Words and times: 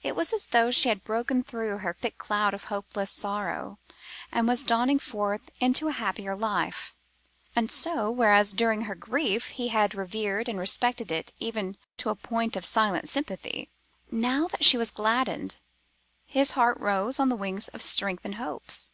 It 0.00 0.14
was 0.14 0.32
as 0.32 0.46
though 0.46 0.70
she 0.70 0.90
had 0.90 1.02
broken 1.02 1.42
through 1.42 1.78
her 1.78 1.92
thick 1.92 2.18
cloud 2.18 2.54
of 2.54 2.66
hopeless 2.66 3.10
sorrow, 3.10 3.80
and 4.30 4.46
was 4.46 4.62
dawning 4.62 5.00
forth 5.00 5.50
into 5.58 5.88
a 5.88 5.98
happier 5.98 6.36
life. 6.36 6.94
And 7.56 7.68
so, 7.68 8.08
whereas 8.08 8.52
during 8.52 8.82
her 8.82 8.94
grief, 8.94 9.48
he 9.48 9.66
had 9.70 9.92
revered 9.92 10.48
and 10.48 10.60
respected 10.60 11.10
it 11.10 11.32
even 11.40 11.76
to 11.96 12.10
a 12.10 12.14
point 12.14 12.54
of 12.54 12.64
silent 12.64 13.08
sympathy, 13.08 13.68
now 14.08 14.46
that 14.46 14.64
she 14.64 14.76
was 14.78 14.92
gladdened, 14.92 15.56
his 16.26 16.52
heart 16.52 16.78
rose 16.78 17.18
on 17.18 17.28
the 17.28 17.34
wings 17.34 17.66
of 17.66 17.82
strengthened 17.82 18.36
hopes. 18.36 18.92